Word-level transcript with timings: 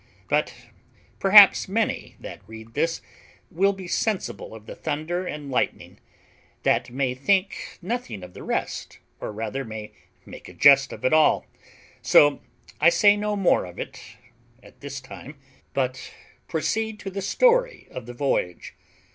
But 0.29 0.55
perhaps 1.19 1.67
many 1.67 2.15
that 2.19 2.41
read 2.47 2.73
this 2.73 3.03
will 3.51 3.71
be 3.71 3.87
sensible 3.87 4.55
of 4.55 4.65
the 4.65 4.73
thunder 4.75 5.27
and 5.27 5.51
lightning, 5.51 5.99
that 6.63 6.89
may 6.89 7.13
think 7.13 7.77
nothing 7.83 8.23
of 8.23 8.33
the 8.33 8.41
rest, 8.41 8.97
or 9.19 9.31
rather 9.31 9.63
may 9.63 9.91
make 10.25 10.49
a 10.49 10.53
jest 10.53 10.91
of 10.91 11.05
it 11.05 11.13
all; 11.13 11.45
so 12.01 12.41
I 12.79 12.89
say 12.89 13.15
no 13.15 13.35
more 13.35 13.63
of 13.65 13.77
it 13.77 14.01
at 14.63 14.81
this 14.81 15.01
time, 15.01 15.37
but 15.71 16.11
proceed 16.47 16.99
to 17.01 17.11
the 17.11 17.21
story 17.21 17.87
of 17.91 18.07
the 18.07 18.13
voyage. 18.15 18.73